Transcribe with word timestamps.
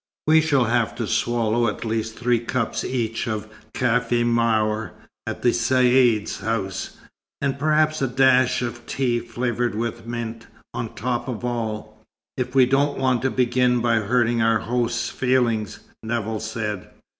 "We 0.25 0.41
shall 0.41 0.63
have 0.65 0.95
to 0.95 1.05
swallow 1.05 1.67
at 1.67 1.85
least 1.85 2.15
three 2.17 2.39
cups 2.39 2.83
each 2.83 3.27
of 3.27 3.47
café 3.75 4.25
maure 4.25 4.93
at 5.27 5.43
the 5.43 5.51
Caïd's 5.51 6.39
house, 6.39 6.97
and 7.39 7.59
perhaps 7.59 8.01
a 8.01 8.07
dash 8.07 8.63
of 8.63 8.87
tea 8.87 9.19
flavoured 9.19 9.75
with 9.75 10.07
mint, 10.07 10.47
on 10.73 10.95
top 10.95 11.27
of 11.27 11.45
all, 11.45 11.99
if 12.35 12.55
we 12.55 12.65
don't 12.65 12.97
want 12.97 13.21
to 13.21 13.29
begin 13.29 13.79
by 13.79 13.97
hurting 13.97 14.41
our 14.41 14.57
host's 14.57 15.09
feelings," 15.09 15.81
Nevill 16.01 16.39
said. 16.39 16.89